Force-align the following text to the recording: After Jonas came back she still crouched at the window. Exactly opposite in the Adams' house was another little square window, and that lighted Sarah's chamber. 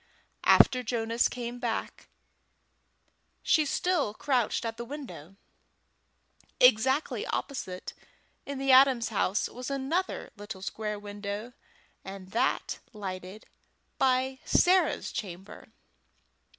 After 0.45 0.81
Jonas 0.81 1.27
came 1.27 1.59
back 1.59 2.07
she 3.43 3.67
still 3.67 4.15
crouched 4.15 4.65
at 4.65 4.77
the 4.77 4.83
window. 4.83 5.35
Exactly 6.59 7.23
opposite 7.27 7.93
in 8.43 8.57
the 8.57 8.71
Adams' 8.71 9.09
house 9.09 9.47
was 9.47 9.69
another 9.69 10.31
little 10.35 10.63
square 10.63 10.97
window, 10.97 11.53
and 12.03 12.31
that 12.31 12.79
lighted 12.93 13.45
Sarah's 14.43 15.11
chamber. 15.11 15.67